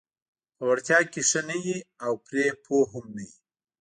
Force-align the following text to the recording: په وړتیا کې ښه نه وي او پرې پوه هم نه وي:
په 0.55 0.63
وړتیا 0.69 0.99
کې 1.11 1.21
ښه 1.29 1.41
نه 1.49 1.57
وي 1.63 1.77
او 2.05 2.13
پرې 2.25 2.45
پوه 2.63 2.85
هم 2.91 3.05
نه 3.15 3.23
وي: 3.27 3.37